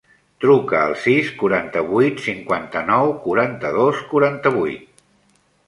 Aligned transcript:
Truca 0.43 0.79
al 0.85 0.93
sis, 1.01 1.29
quaranta-vuit, 1.41 2.25
cinquanta-nou, 2.29 3.13
quaranta-dos, 3.29 4.03
quaranta-vuit. 4.15 5.09